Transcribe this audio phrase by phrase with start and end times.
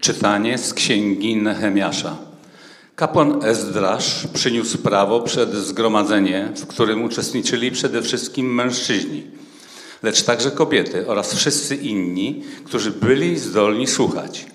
[0.00, 2.16] Czytanie z księgi Nehemiasza.
[2.96, 9.22] Kapłan Ezdrasz przyniósł prawo przed zgromadzenie, w którym uczestniczyli przede wszystkim mężczyźni,
[10.02, 14.46] lecz także kobiety oraz wszyscy inni, którzy byli zdolni słuchać.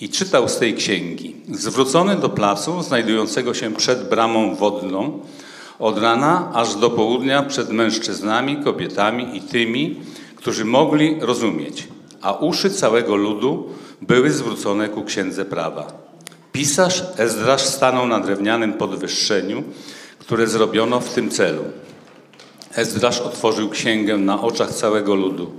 [0.00, 5.20] I czytał z tej księgi, zwrócony do placu znajdującego się przed bramą wodną,
[5.78, 10.00] od rana aż do południa przed mężczyznami, kobietami i tymi,
[10.36, 11.88] którzy mogli rozumieć,
[12.22, 13.68] a uszy całego ludu
[14.02, 15.92] były zwrócone ku księdze prawa.
[16.52, 19.62] Pisarz Ezdrasz stanął na drewnianym podwyższeniu,
[20.18, 21.62] które zrobiono w tym celu.
[22.74, 25.50] Ezdrasz otworzył księgę na oczach całego ludu.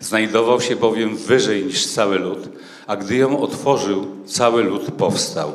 [0.00, 2.48] Znajdował się bowiem wyżej niż cały lud,
[2.86, 5.52] a gdy ją otworzył, cały lud powstał.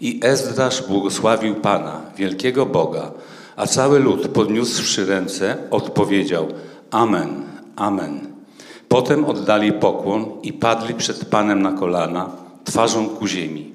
[0.00, 3.10] I Ezdrasz błogosławił Pana, wielkiego Boga,
[3.56, 6.48] a cały lud, podniósłszy ręce, odpowiedział
[6.90, 7.42] Amen,
[7.76, 8.37] Amen.
[8.88, 12.30] Potem oddali pokłon i padli przed Panem na kolana,
[12.64, 13.72] twarzą ku ziemi.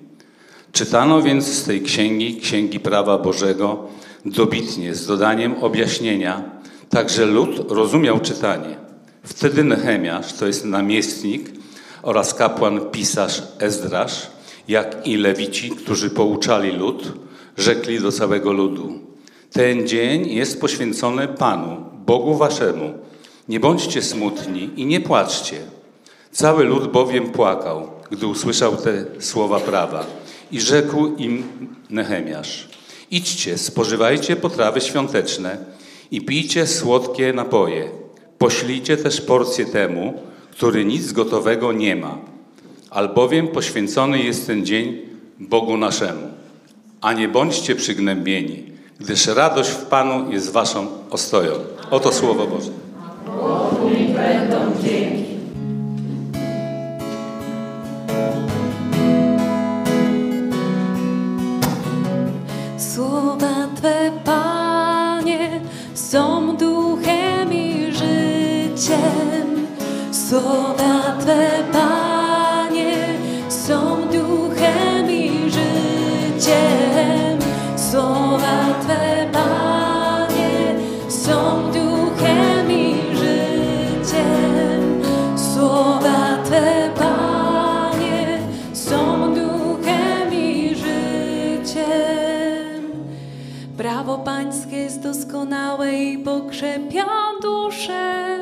[0.71, 3.87] Czytano więc z tej księgi, księgi prawa Bożego,
[4.25, 6.43] dobitnie, z dodaniem objaśnienia,
[6.89, 8.77] tak że lud rozumiał czytanie.
[9.23, 11.51] Wtedy Nehemiasz, to jest namiestnik
[12.01, 14.27] oraz kapłan pisarz Ezdrasz,
[14.67, 17.11] jak i lewici, którzy pouczali lud,
[17.57, 18.99] rzekli do całego ludu:
[19.51, 22.93] Ten dzień jest poświęcony Panu, Bogu waszemu.
[23.49, 25.57] Nie bądźcie smutni i nie płaczcie.
[26.31, 30.05] Cały lud bowiem płakał, gdy usłyszał te słowa prawa.
[30.51, 31.43] I rzekł im
[31.89, 32.67] Nehemiasz:
[33.11, 35.57] Idźcie, spożywajcie potrawy świąteczne
[36.11, 37.89] i pijcie słodkie napoje.
[38.37, 40.13] Poślijcie też porcję temu,
[40.51, 42.17] który nic gotowego nie ma,
[42.89, 45.01] albowiem poświęcony jest ten dzień
[45.39, 46.27] Bogu naszemu.
[47.01, 48.63] A nie bądźcie przygnębieni,
[48.99, 51.51] gdyż radość w Panu jest waszą ostoją.
[51.91, 52.82] Oto Słowo Boże.
[53.43, 55.23] Bogu będą dzięki.
[62.77, 65.61] Słowa Twe, Panie,
[65.93, 69.67] są duchem i życiem.
[70.11, 71.82] Słowa Twe, Panie,
[96.63, 97.05] i pokrzepia
[97.41, 98.37] duszę.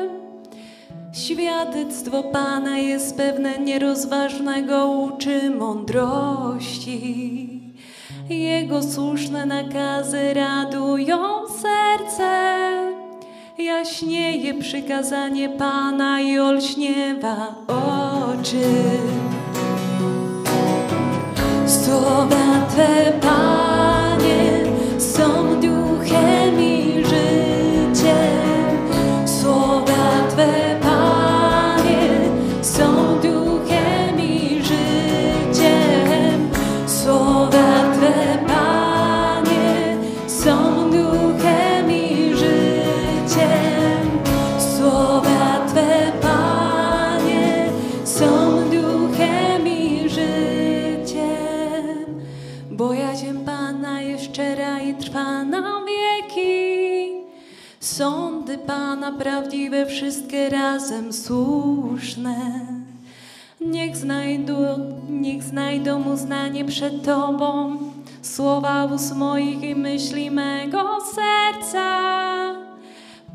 [1.12, 7.02] Świadectwo Pana jest pewne nierozważnego, uczy mądrości.
[8.28, 11.18] Jego słuszne nakazy radują
[11.48, 12.60] serce.
[13.58, 18.64] Jaśnieje przykazanie Pana i olśniewa oczy.
[21.66, 23.71] Słowa Twe, Panie,
[57.82, 62.36] Sądy Pana prawdziwe, wszystkie razem słuszne.
[63.60, 64.56] Niech znajdą,
[65.10, 67.76] niech znajdą uznanie przed Tobą
[68.22, 71.88] słowa ust moich i myśli mego serca.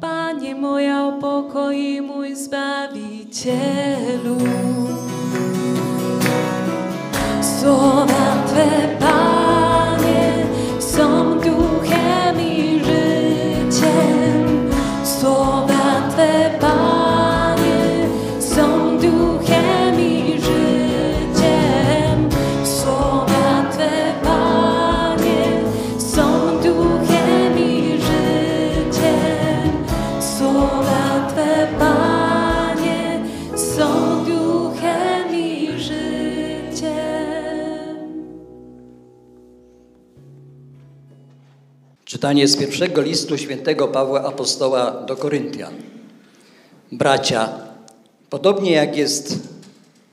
[0.01, 4.37] Panie moja, o pokoi mój Zbawicielu.
[7.59, 9.56] Słowa Twe, Panie,
[42.27, 45.73] Czytanie z pierwszego listu świętego Pawła Apostoła do Koryntian.
[46.91, 47.49] Bracia,
[48.29, 49.39] podobnie jak jest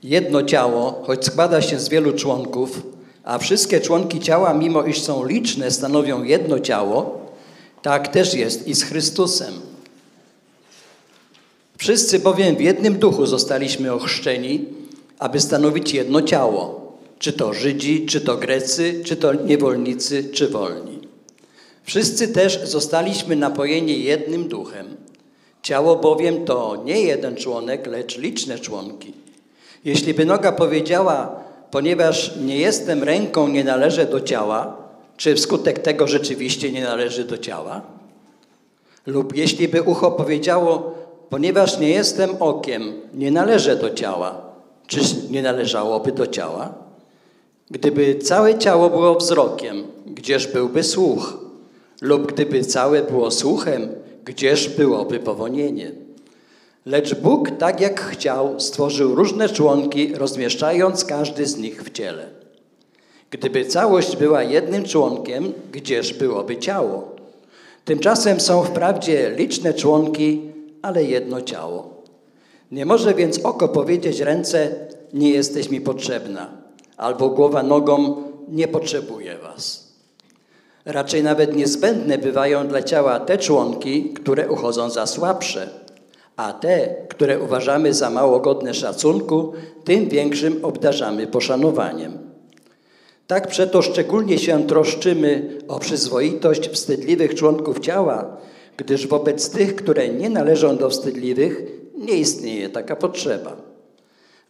[0.03, 2.81] jedno ciało, choć składa się z wielu członków,
[3.23, 7.25] a wszystkie członki ciała, mimo iż są liczne, stanowią jedno ciało,
[7.81, 9.53] tak też jest i z Chrystusem.
[11.77, 14.65] Wszyscy bowiem w jednym duchu zostaliśmy ochrzczeni,
[15.19, 16.91] aby stanowić jedno ciało.
[17.19, 21.04] czy to Żydzi, czy to Grecy, czy to niewolnicy, czy wolni.
[21.85, 24.97] Wszyscy też zostaliśmy napojeni jednym duchem.
[25.61, 29.13] Ciało bowiem to nie jeden członek, lecz liczne członki.
[29.85, 31.39] Jeśli by noga powiedziała,
[31.71, 34.77] ponieważ nie jestem ręką, nie należę do ciała,
[35.17, 37.81] czy wskutek tego rzeczywiście nie należy do ciała?
[39.05, 40.95] Lub jeśli by ucho powiedziało,
[41.29, 44.41] ponieważ nie jestem okiem, nie należę do ciała,
[44.87, 44.99] czy
[45.29, 46.73] nie należałoby do ciała?
[47.71, 51.44] Gdyby całe ciało było wzrokiem, gdzież byłby słuch?
[52.01, 53.89] Lub gdyby całe było słuchem,
[54.25, 55.91] gdzież byłoby powonienie?
[56.85, 62.29] Lecz Bóg, tak jak chciał, stworzył różne członki, rozmieszczając każdy z nich w ciele.
[63.29, 67.15] Gdyby całość była jednym członkiem, gdzież byłoby ciało?
[67.85, 70.41] Tymczasem są wprawdzie liczne członki,
[70.81, 72.03] ale jedno ciało.
[72.71, 74.75] Nie może więc oko powiedzieć ręce,
[75.13, 76.57] nie jesteś mi potrzebna,
[76.97, 79.84] albo głowa nogą, nie potrzebuję was.
[80.85, 85.69] Raczej nawet niezbędne bywają dla ciała te członki, które uchodzą za słabsze,
[86.35, 89.53] a te, które uważamy za mało godne szacunku,
[89.83, 92.17] tym większym obdarzamy poszanowaniem.
[93.27, 98.37] Tak przeto szczególnie się troszczymy o przyzwoitość wstydliwych członków ciała,
[98.77, 101.61] gdyż wobec tych, które nie należą do wstydliwych,
[101.97, 103.64] nie istnieje taka potrzeba.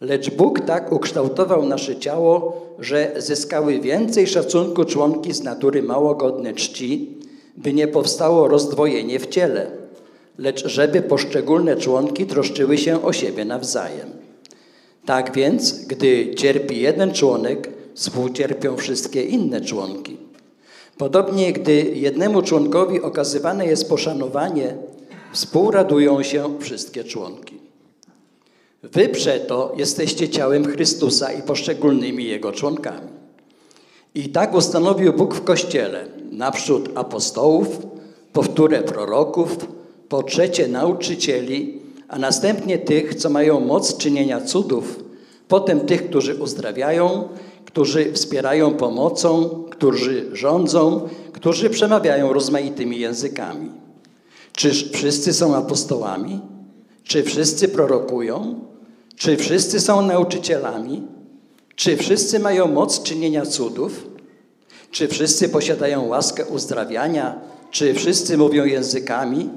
[0.00, 6.54] Lecz Bóg tak ukształtował nasze ciało, że zyskały więcej szacunku członki z natury mało godne
[6.54, 7.16] czci,
[7.56, 9.70] by nie powstało rozdwojenie w ciele,
[10.38, 14.10] lecz żeby poszczególne członki troszczyły się o siebie nawzajem.
[15.04, 20.16] Tak więc, gdy cierpi jeden członek, współcierpią wszystkie inne członki.
[20.98, 24.76] Podobnie, gdy jednemu członkowi okazywane jest poszanowanie,
[25.32, 27.55] współradują się wszystkie członki.
[28.82, 33.08] Wy przeto jesteście ciałem Chrystusa i poszczególnymi Jego członkami.
[34.14, 37.68] I tak ustanowił Bóg w Kościele naprzód apostołów,
[38.32, 39.56] powtórę proroków,
[40.08, 41.78] po trzecie nauczycieli,
[42.08, 45.04] a następnie tych, co mają moc czynienia cudów,
[45.48, 47.28] potem tych, którzy uzdrawiają,
[47.64, 53.70] którzy wspierają pomocą, którzy rządzą, którzy przemawiają rozmaitymi językami.
[54.52, 56.40] Czyż wszyscy są apostołami?
[57.06, 58.60] Czy wszyscy prorokują?
[59.16, 61.02] Czy wszyscy są nauczycielami?
[61.76, 64.06] Czy wszyscy mają moc czynienia cudów?
[64.90, 67.40] Czy wszyscy posiadają łaskę uzdrawiania?
[67.70, 69.48] Czy wszyscy mówią językami?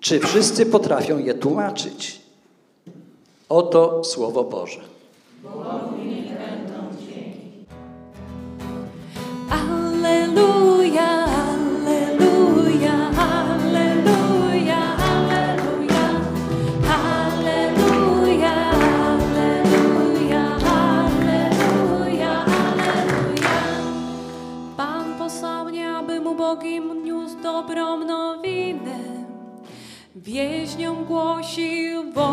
[0.00, 2.20] Czy wszyscy potrafią je tłumaczyć?
[3.48, 4.80] Oto Słowo Boże.
[9.50, 11.21] Alleluja,
[30.72, 32.32] więźniom głosił wolność.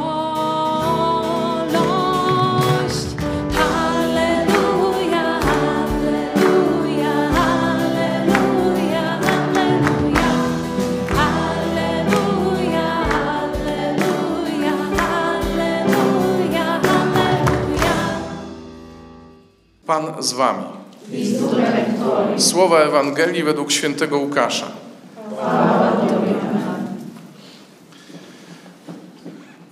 [3.53, 10.29] Halleluja, halleluja, halleluja, halleluja.
[11.15, 17.97] Halleluja, halleluja, halleluja, halleluja.
[19.85, 20.63] Pan z wami.
[22.37, 24.78] Słowa Ewangelii według świętego Łukasza.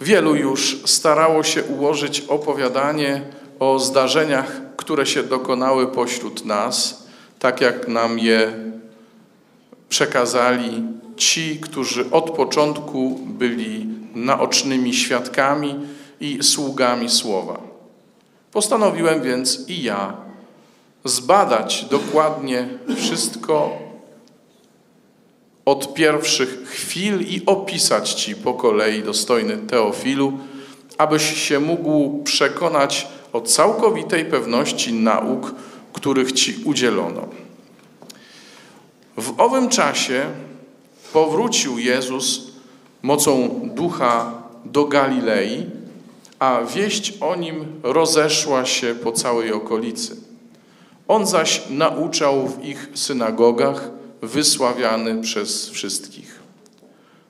[0.08, 3.22] Wielu już starało się ułożyć opowiadanie
[3.60, 7.04] o zdarzeniach, które się dokonały pośród nas,
[7.40, 8.54] tak jak nam je
[9.90, 10.84] przekazali
[11.18, 13.86] ci, którzy od początku byli
[14.16, 15.76] naocznymi świadkami
[16.20, 17.60] i sługami słowa.
[18.52, 20.14] Postanowiłem więc i ja
[21.06, 23.87] zbadać dokładnie wszystko
[25.68, 30.34] od pierwszych chwil i opisać Ci po kolei, dostojny Teofilu,
[30.98, 35.56] abyś się mógł przekonać o całkowitej pewności nauk,
[35.94, 37.28] których Ci udzielono.
[39.18, 40.26] W owym czasie
[41.14, 42.42] powrócił Jezus
[43.02, 44.32] mocą ducha
[44.66, 45.66] do Galilei,
[46.40, 50.16] a wieść o nim rozeszła się po całej okolicy.
[51.08, 56.40] On zaś nauczał w ich synagogach, wysławiany przez wszystkich.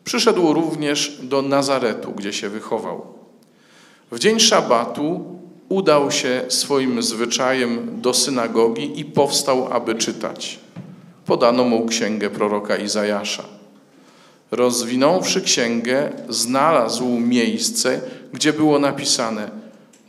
[0.03, 3.05] Przyszedł również do Nazaretu, gdzie się wychował.
[4.11, 5.25] W dzień szabatu
[5.69, 10.59] udał się swoim zwyczajem do synagogi i powstał, aby czytać.
[11.25, 13.43] Podano mu księgę proroka Izajasza.
[14.51, 18.01] Rozwinąwszy księgę, znalazł miejsce,
[18.33, 19.51] gdzie było napisane: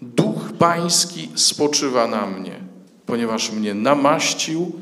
[0.03, 2.53] Duch Pański spoczywa na mnie,
[3.07, 4.73] ponieważ mnie namaścił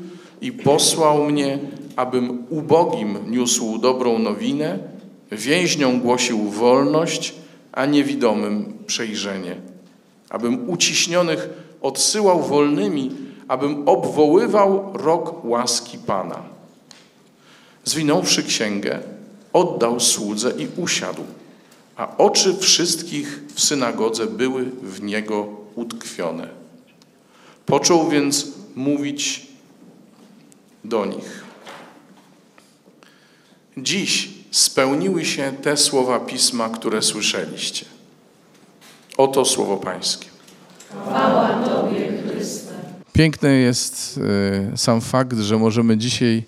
[0.41, 1.59] i posłał mnie,
[1.97, 4.79] abym ubogim niósł dobrą nowinę,
[5.31, 7.33] więźniom głosił wolność,
[7.71, 9.55] a niewidomym przejrzenie,
[10.29, 11.49] abym uciśnionych
[11.81, 13.11] odsyłał wolnymi,
[13.47, 16.43] abym obwoływał rok łaski Pana.
[17.83, 18.99] Zwinąwszy księgę,
[19.53, 21.23] oddał słudze i usiadł,
[21.95, 26.49] a oczy wszystkich w synagodze były w niego utkwione.
[27.65, 29.47] Począł więc mówić
[30.83, 31.46] do nich.
[33.77, 37.85] Dziś spełniły się te słowa pisma, które słyszeliście.
[39.17, 40.27] Oto słowo Pańskie.
[40.89, 42.73] Chwała Tobie, Chryste.
[43.13, 44.19] Piękny jest
[44.73, 46.43] y, sam fakt, że możemy dzisiaj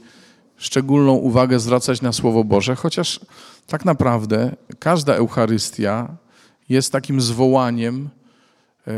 [0.58, 3.20] szczególną uwagę zwracać na Słowo Boże, chociaż
[3.68, 6.08] tak naprawdę każda Eucharystia
[6.70, 8.10] jest takim zwołaniem,
[8.88, 8.92] y,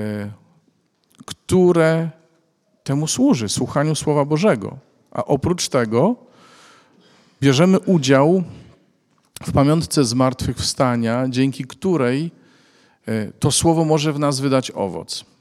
[1.26, 2.10] które
[2.84, 4.78] temu służy, słuchaniu Słowa Bożego.
[5.12, 6.31] A oprócz tego
[7.42, 8.44] bierzemy udział
[9.44, 12.32] w pamiątce zmartwychwstania, dzięki której
[13.10, 15.32] y, to Słowo może w nas wydać owoc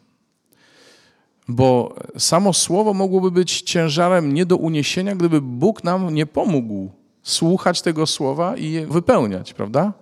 [1.50, 6.90] bo samo słowo mogłoby być ciężarem nie do uniesienia, gdyby Bóg nam nie pomógł
[7.23, 9.92] słuchać tego słowa i je wypełniać, prawda?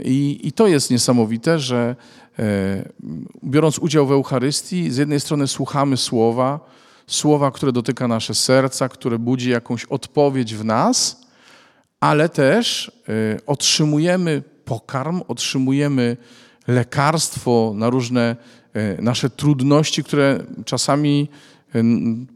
[0.00, 1.96] I, i to jest niesamowite, że
[2.38, 2.88] e,
[3.44, 6.60] biorąc udział w Eucharystii, z jednej strony słuchamy słowa,
[7.14, 11.26] słowa, które dotyka nasze serca, które budzi jakąś odpowiedź w nas,
[12.00, 13.12] ale też e,
[13.46, 16.16] otrzymujemy pokarm, otrzymujemy
[16.68, 18.36] lekarstwo na różne
[18.72, 21.28] e, nasze trudności, które czasami
[21.74, 22.26] n-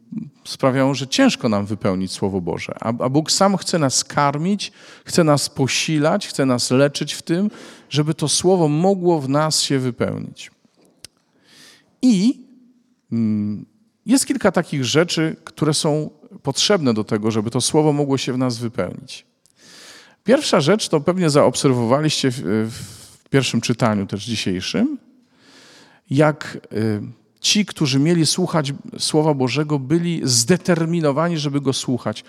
[0.44, 2.74] sprawiają, że ciężko nam wypełnić Słowo Boże.
[2.80, 4.72] A, a Bóg sam chce nas karmić,
[5.04, 7.50] chce nas posilać, chce nas leczyć w tym,
[7.90, 10.50] żeby to Słowo mogło w nas się wypełnić.
[12.02, 12.46] I
[13.12, 13.66] mm,
[14.06, 16.10] jest kilka takich rzeczy, które są
[16.42, 19.26] potrzebne do tego, żeby to Słowo mogło się w nas wypełnić.
[20.24, 24.98] Pierwsza rzecz to pewnie zaobserwowaliście w, w pierwszym czytaniu też dzisiejszym,
[26.10, 27.02] jak y,
[27.40, 32.24] ci, którzy mieli słuchać Słowa Bożego, byli zdeterminowani, żeby go słuchać.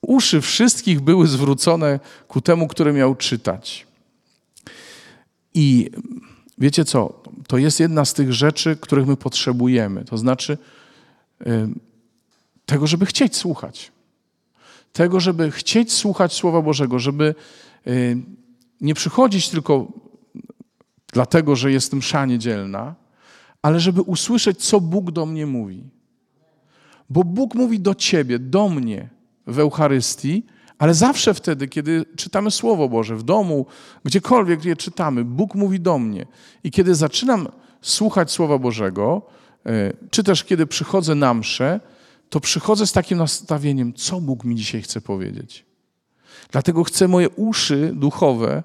[0.00, 3.86] Uszy wszystkich były zwrócone ku temu, który miał czytać.
[5.54, 5.90] I
[6.58, 7.22] wiecie co?
[7.46, 10.04] To jest jedna z tych rzeczy, których my potrzebujemy.
[10.04, 10.58] To znaczy
[12.66, 13.92] tego, żeby chcieć słuchać.
[14.92, 17.34] Tego, żeby chcieć słuchać Słowa Bożego, żeby
[18.80, 19.86] nie przychodzić tylko
[21.12, 22.94] dlatego, że jest msza niedzielna,
[23.62, 25.84] ale żeby usłyszeć, co Bóg do mnie mówi.
[27.10, 29.08] Bo Bóg mówi do ciebie, do mnie
[29.46, 30.46] w Eucharystii,
[30.78, 33.66] ale zawsze wtedy, kiedy czytamy Słowo Boże w domu,
[34.04, 36.26] gdziekolwiek je czytamy, Bóg mówi do mnie.
[36.64, 37.48] I kiedy zaczynam
[37.82, 39.22] słuchać Słowa Bożego,
[40.10, 41.80] czy też kiedy przychodzę na mszę,
[42.30, 45.64] to przychodzę z takim nastawieniem, co Bóg mi dzisiaj chce powiedzieć.
[46.50, 48.62] Dlatego chcę moje uszy duchowe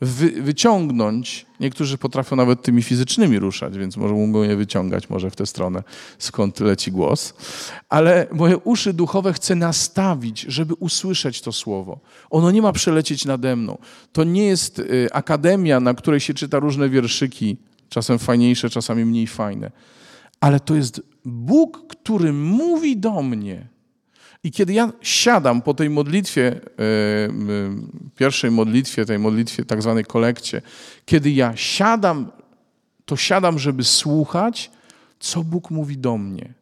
[0.00, 1.46] wy, wyciągnąć.
[1.60, 5.82] Niektórzy potrafią nawet tymi fizycznymi ruszać, więc może mogą je wyciągać może w tę stronę,
[6.18, 7.34] skąd leci głos.
[7.88, 11.98] Ale moje uszy duchowe chcę nastawić, żeby usłyszeć to słowo.
[12.30, 13.78] Ono nie ma przelecieć nade mną.
[14.12, 17.56] To nie jest y, akademia, na której się czyta różne wierszyki,
[17.88, 19.70] czasem fajniejsze, czasami mniej fajne.
[20.40, 23.66] Ale to jest Bóg, który mówi do mnie.
[24.44, 26.60] I kiedy ja siadam po tej modlitwie, e,
[28.16, 30.62] pierwszej modlitwie, tej modlitwie tak zwanej kolekcie,
[31.04, 32.30] kiedy ja siadam,
[33.04, 34.70] to siadam, żeby słuchać,
[35.20, 36.54] co Bóg mówi do mnie.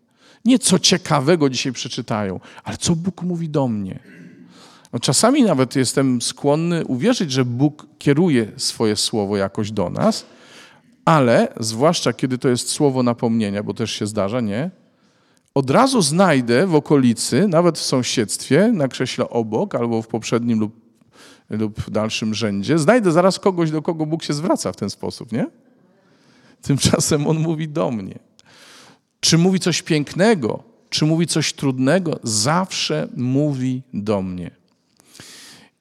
[0.45, 3.99] Nie co ciekawego dzisiaj przeczytają, ale co Bóg mówi do mnie.
[4.93, 10.27] No, czasami nawet jestem skłonny uwierzyć, że Bóg kieruje swoje słowo jakoś do nas,
[11.07, 14.71] ale zwłaszcza kiedy to jest słowo napomnienia, bo też się zdarza, nie?
[15.57, 20.73] od razu znajdę w okolicy, nawet w sąsiedztwie, na krześle obok albo w poprzednim lub,
[21.51, 25.47] lub dalszym rzędzie, znajdę zaraz kogoś, do kogo Bóg się zwraca w ten sposób, nie?
[26.63, 28.19] Tymczasem On mówi do mnie.
[29.21, 34.51] Czy mówi coś pięknego, czy mówi coś trudnego, zawsze mówi do mnie.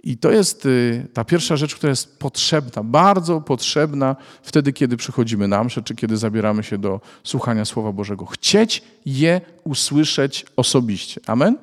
[0.06, 5.48] I to jest y, ta pierwsza rzecz, która jest potrzebna, bardzo potrzebna wtedy, kiedy przychodzimy
[5.48, 8.26] na mszę, czy kiedy zabieramy się do słuchania Słowa Bożego.
[8.26, 11.22] Chcieć je usłyszeć osobiście.
[11.28, 11.58] Amen?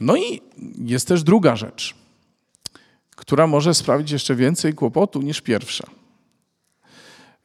[0.00, 0.40] No i
[0.78, 1.94] jest też druga rzecz,
[3.16, 5.86] która może sprawić jeszcze więcej kłopotu niż pierwsza.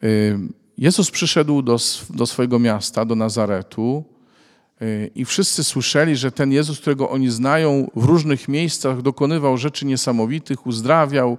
[0.03, 0.39] Y,
[0.77, 1.77] Jezus przyszedł do,
[2.09, 4.10] do swojego miasta, do Nazaretu,
[5.15, 10.67] i wszyscy słyszeli, że ten Jezus, którego oni znają, w różnych miejscach dokonywał rzeczy niesamowitych,
[10.67, 11.37] uzdrawiał,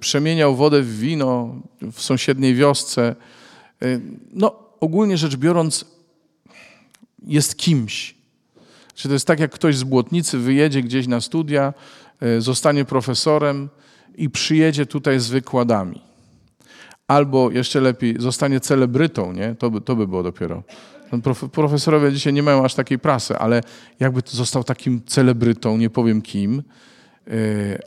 [0.00, 1.54] przemieniał wodę w wino
[1.92, 3.16] w sąsiedniej wiosce.
[4.32, 5.84] No, ogólnie rzecz biorąc
[7.26, 8.14] jest kimś.
[8.94, 11.74] Czy to jest tak, jak ktoś z Błotnicy wyjedzie gdzieś na studia,
[12.38, 13.68] zostanie profesorem
[14.16, 16.00] i przyjedzie tutaj z wykładami.
[17.08, 19.54] Albo jeszcze lepiej, zostanie celebrytą, nie?
[19.54, 20.62] To by, to by było dopiero.
[21.14, 23.60] No, prof, profesorowie dzisiaj nie mają aż takiej prasy, ale
[24.00, 26.62] jakby został takim celebrytą, nie powiem kim,
[27.26, 27.32] yy,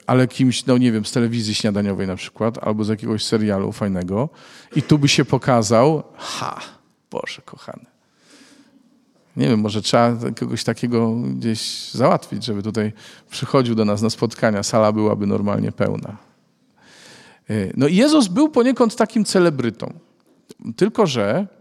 [0.07, 4.29] ale kimś, no nie wiem, z telewizji śniadaniowej na przykład, albo z jakiegoś serialu fajnego
[4.75, 6.59] i tu by się pokazał, ha,
[7.11, 7.85] Boże kochany.
[9.37, 12.93] Nie wiem, może trzeba kogoś takiego gdzieś załatwić, żeby tutaj
[13.29, 16.17] przychodził do nas na spotkania, sala byłaby normalnie pełna.
[17.49, 19.93] Yy, no i Jezus był poniekąd takim celebrytą.
[20.75, 21.56] Tylko, że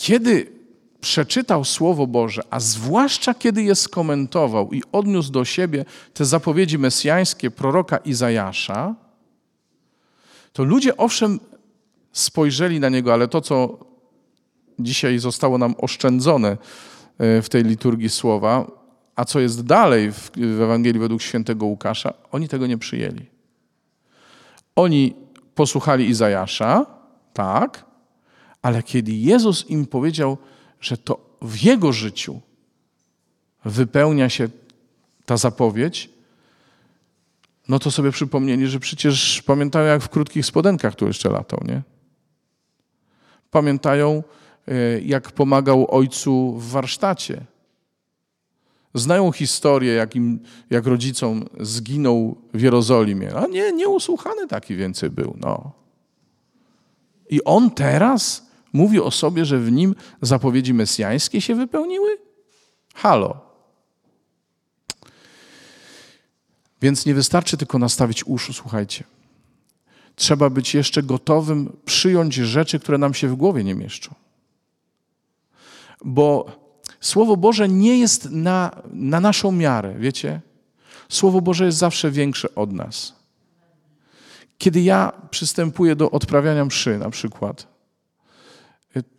[0.00, 0.52] kiedy
[1.00, 7.50] przeczytał Słowo Boże, a zwłaszcza kiedy je skomentował i odniósł do siebie te zapowiedzi mesjańskie
[7.50, 8.94] proroka Izajasza,
[10.52, 11.40] to ludzie owszem
[12.12, 13.78] spojrzeli na niego, ale to, co
[14.78, 16.48] dzisiaj zostało nam oszczędzone
[17.18, 18.70] e, w tej liturgii słowa,
[19.16, 23.26] a co jest dalej w Ewangelii według świętego Łukasza, oni tego nie przyjęli.
[24.76, 25.14] Oni
[25.54, 26.86] posłuchali Izajasza,
[27.32, 27.89] tak,
[28.62, 30.38] ale kiedy Jezus im powiedział,
[30.80, 32.40] że to w Jego życiu
[33.64, 34.48] wypełnia się
[35.26, 36.10] ta zapowiedź,
[37.68, 41.82] no to sobie przypomnieli, że przecież pamiętają, jak w krótkich spodenkach tu jeszcze latał, nie?
[43.50, 44.22] Pamiętają,
[44.68, 47.44] e, jak pomagał ojcu w warsztacie.
[48.94, 50.40] Znają historię, jak, im,
[50.70, 53.36] jak rodzicom zginął w Jerozolimie.
[53.36, 55.36] A nie, nieusłuchany taki więcej był.
[55.40, 55.72] No.
[57.30, 62.18] I on teraz mówi o sobie, że w nim zapowiedzi mesjańskie się wypełniły?
[62.94, 63.50] Halo.
[66.82, 69.04] Więc nie wystarczy tylko nastawić uszu, słuchajcie.
[70.16, 74.14] Trzeba być jeszcze gotowym przyjąć rzeczy, które nam się w głowie nie mieszczą.
[76.04, 76.60] Bo
[77.00, 80.40] Słowo Boże nie jest na, na naszą miarę, wiecie?
[81.08, 83.14] Słowo Boże jest zawsze większe od nas.
[84.58, 87.66] Kiedy ja przystępuję do odprawiania mszy na przykład,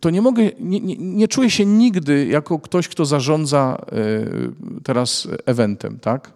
[0.00, 5.28] to nie mogę, nie, nie, nie, czuję się nigdy jako ktoś, kto zarządza e, teraz
[5.46, 6.32] eventem, tak?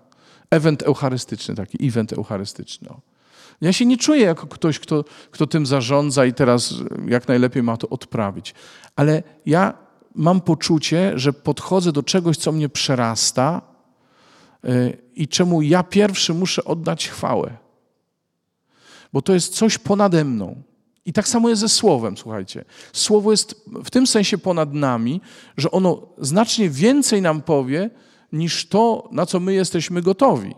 [0.51, 2.89] Event eucharystyczny, taki event eucharystyczny.
[3.61, 6.75] Ja się nie czuję jako ktoś, kto, kto tym zarządza i teraz
[7.07, 8.55] jak najlepiej ma to odprawić.
[8.97, 9.75] Ale ja
[10.15, 13.63] mam poczucie, że podchodzę do czegoś, co mnie przerasta
[14.65, 17.57] e, i czemu ja pierwszy muszę oddać chwałę.
[19.13, 20.63] Bo to jest coś ponade mną.
[21.07, 22.65] I tak samo jest ze Słowem, słuchajcie.
[22.93, 25.21] Słowo jest w tym sensie ponad nami,
[25.57, 27.91] że ono znacznie więcej nam powie,
[28.33, 30.55] niż to, na co my jesteśmy gotowi.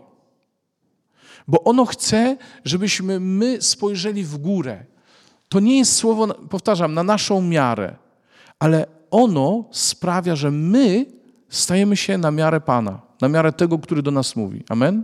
[1.47, 4.85] Bo ono chce, żebyśmy my spojrzeli w górę.
[5.49, 7.95] To nie jest słowo, powtarzam, na naszą miarę,
[8.59, 11.05] ale ono sprawia, że my
[11.49, 14.63] stajemy się na miarę Pana, na miarę tego, który do nas mówi.
[14.69, 15.03] Amen?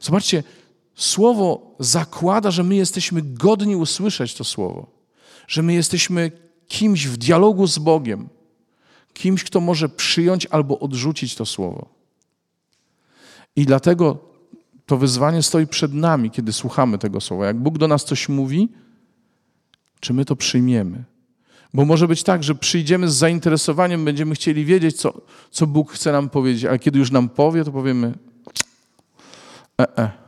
[0.00, 0.42] Zobaczcie,
[0.96, 4.86] Słowo zakłada, że my jesteśmy godni usłyszeć to słowo,
[5.48, 6.32] że my jesteśmy
[6.68, 8.28] kimś w dialogu z Bogiem,
[9.12, 11.88] kimś, kto może przyjąć albo odrzucić to słowo.
[13.56, 14.18] I dlatego
[14.86, 17.46] to wyzwanie stoi przed nami, kiedy słuchamy tego słowa.
[17.46, 18.68] Jak Bóg do nas coś mówi,
[20.00, 21.04] czy my to przyjmiemy?
[21.74, 26.12] Bo może być tak, że przyjdziemy z zainteresowaniem, będziemy chcieli wiedzieć, co, co Bóg chce
[26.12, 28.14] nam powiedzieć, ale kiedy już nam powie, to powiemy:
[29.80, 30.25] e, e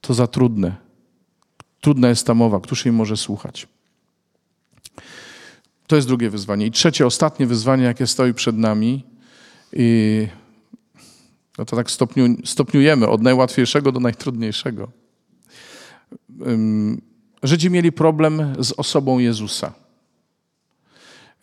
[0.00, 0.76] to za trudne.
[1.80, 3.68] Trudna jest ta mowa, któż jej może słuchać.
[5.86, 6.66] To jest drugie wyzwanie.
[6.66, 9.04] I trzecie, ostatnie wyzwanie, jakie stoi przed nami,
[9.72, 10.26] i
[11.58, 14.88] no to tak stopniu, stopniujemy od najłatwiejszego do najtrudniejszego.
[17.42, 19.72] Żydzi mieli problem z osobą Jezusa.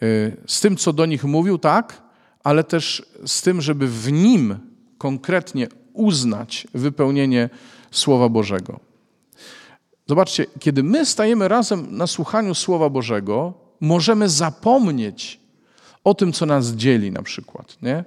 [0.04, 2.02] Y, z tym, co do nich mówił, tak,
[2.44, 4.56] ale też z tym, żeby w nim
[4.98, 7.50] konkretnie uznać wypełnienie
[7.98, 8.80] Słowa Bożego.
[10.08, 15.40] Zobaczcie, kiedy my stajemy razem na słuchaniu Słowa Bożego, możemy zapomnieć
[16.04, 18.04] o tym, co nas dzieli na przykład, nie?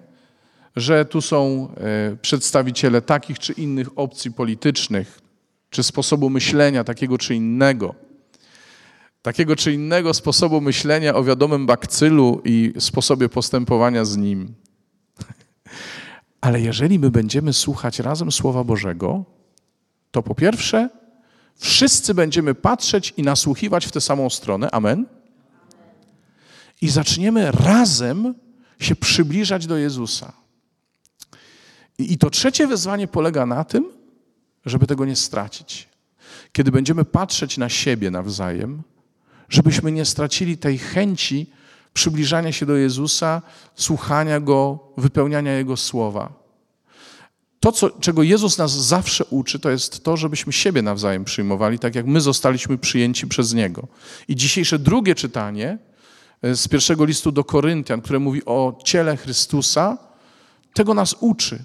[0.76, 5.20] że tu są e, przedstawiciele takich czy innych opcji politycznych,
[5.70, 7.94] czy sposobu myślenia takiego czy innego,
[9.22, 14.54] takiego czy innego sposobu myślenia o wiadomym bakcylu i sposobie postępowania z nim.
[16.40, 19.24] Ale jeżeli my będziemy słuchać razem Słowa Bożego,
[20.10, 20.88] to po pierwsze,
[21.56, 24.70] wszyscy będziemy patrzeć i nasłuchiwać w tę samą stronę.
[24.70, 25.06] Amen.
[26.82, 28.34] I zaczniemy razem
[28.80, 30.32] się przybliżać do Jezusa.
[31.98, 33.92] I to trzecie wyzwanie polega na tym,
[34.66, 35.88] żeby tego nie stracić.
[36.52, 38.82] Kiedy będziemy patrzeć na siebie nawzajem,
[39.48, 41.50] żebyśmy nie stracili tej chęci
[41.94, 43.42] przybliżania się do Jezusa,
[43.74, 46.39] słuchania Go, wypełniania Jego słowa.
[47.60, 51.94] To, co, czego Jezus nas zawsze uczy, to jest to, żebyśmy siebie nawzajem przyjmowali, tak
[51.94, 53.88] jak my zostaliśmy przyjęci przez Niego.
[54.28, 55.78] I dzisiejsze drugie czytanie
[56.42, 59.98] e, z pierwszego listu do Koryntian, które mówi o ciele Chrystusa,
[60.74, 61.64] tego nas uczy,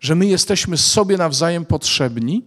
[0.00, 2.44] że my jesteśmy sobie nawzajem potrzebni,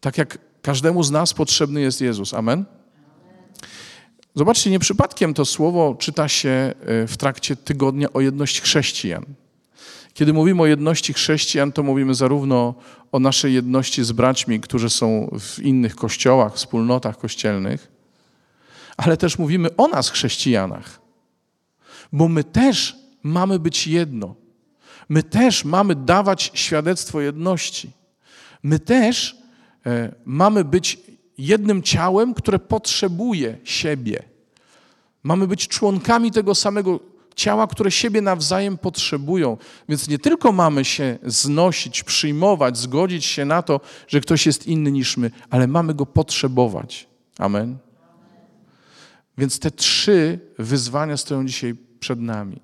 [0.00, 2.34] tak jak każdemu z nas potrzebny jest Jezus.
[2.34, 2.64] Amen?
[4.34, 9.24] Zobaczcie, nie przypadkiem to słowo czyta się e, w trakcie tygodnia o jedność chrześcijan.
[10.14, 12.74] Kiedy mówimy o jedności chrześcijan, to mówimy zarówno
[13.12, 17.92] o naszej jedności z braćmi, którzy są w innych kościołach, wspólnotach kościelnych,
[18.96, 21.00] ale też mówimy o nas, chrześcijanach.
[22.12, 24.34] Bo my też mamy być jedno.
[25.08, 27.90] My też mamy dawać świadectwo jedności.
[28.62, 29.36] My też
[29.86, 30.98] e, mamy być
[31.38, 34.22] jednym ciałem, które potrzebuje siebie.
[35.22, 37.00] Mamy być członkami tego samego
[37.34, 39.56] ciała, które siebie nawzajem potrzebują.
[39.88, 44.92] Więc nie tylko mamy się znosić, przyjmować, zgodzić się na to, że ktoś jest inny
[44.92, 47.08] niż my, ale mamy go potrzebować.
[47.38, 47.78] Amen.
[49.38, 52.60] Więc te trzy wyzwania stoją dzisiaj przed nami.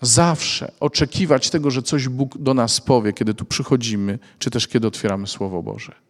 [0.00, 4.86] Zawsze oczekiwać tego, że coś Bóg do nas powie, kiedy tu przychodzimy, czy też kiedy
[4.86, 6.05] otwieramy Słowo Boże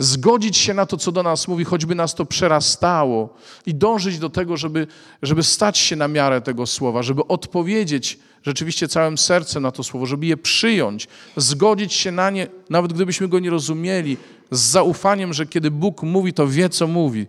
[0.00, 3.34] zgodzić się na to, co do nas mówi, choćby nas to przerastało
[3.66, 4.86] i dążyć do tego, żeby,
[5.22, 10.06] żeby stać się na miarę tego słowa, żeby odpowiedzieć rzeczywiście całym sercem na to słowo,
[10.06, 14.16] żeby je przyjąć, zgodzić się na nie, nawet gdybyśmy go nie rozumieli,
[14.50, 17.26] z zaufaniem, że kiedy Bóg mówi, to wie, co mówi,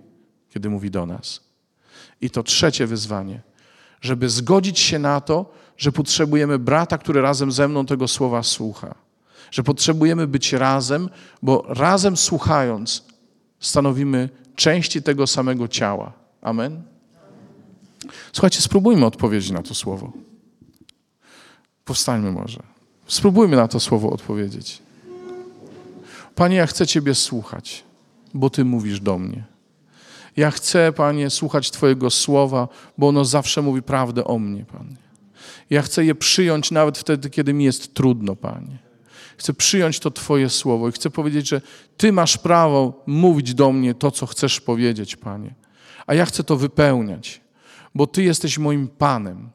[0.50, 1.42] kiedy mówi do nas.
[2.22, 3.42] I to trzecie wyzwanie,
[4.02, 8.96] żeby zgodzić się na to, że potrzebujemy brata, który razem ze mną tego słowa słucha
[9.52, 11.10] że potrzebujemy być razem,
[11.42, 13.06] bo razem słuchając
[13.60, 16.14] stanowimy części tego samego ciała.
[16.42, 16.84] Amen?
[18.34, 20.12] Słuchajcie, spróbujmy odpowiedzieć na to słowo.
[21.86, 22.64] Powstańmy może.
[23.08, 24.82] Spróbujmy na to słowo odpowiedzieć.
[26.36, 27.84] Panie, ja chcę Ciebie słuchać,
[28.34, 29.44] bo Ty mówisz do mnie.
[30.38, 34.96] Ja chcę, Panie, słuchać Twojego słowa, bo ono zawsze mówi prawdę o mnie, Panie.
[35.70, 38.91] Ja chcę je przyjąć nawet wtedy, kiedy mi jest trudno, Panie.
[39.38, 41.62] Chcę przyjąć to Twoje słowo i chcę powiedzieć, że
[41.98, 45.54] Ty masz prawo mówić do mnie to, co chcesz powiedzieć, Panie.
[46.08, 47.42] A ja chcę to wypełniać,
[47.96, 49.50] bo Ty jesteś moim Panem.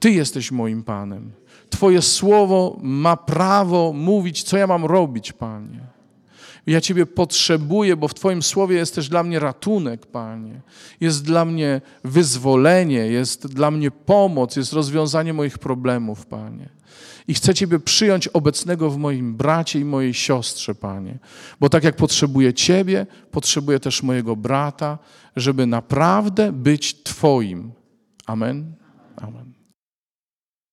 [0.00, 1.32] Ty jesteś moim Panem.
[1.70, 5.80] Twoje słowo ma prawo mówić, co ja mam robić, Panie.
[6.66, 10.60] Ja Ciebie potrzebuję, bo w Twoim słowie jest też dla mnie ratunek, Panie.
[11.00, 16.68] Jest dla mnie wyzwolenie, jest dla mnie pomoc, jest rozwiązanie moich problemów, Panie.
[17.28, 21.18] I chcę Ciebie przyjąć obecnego w moim bracie i mojej siostrze, Panie.
[21.60, 24.98] Bo tak jak potrzebuję Ciebie, potrzebuję też mojego brata,
[25.36, 27.72] żeby naprawdę być Twoim.
[28.26, 28.83] Amen.